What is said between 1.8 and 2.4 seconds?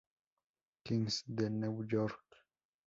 York.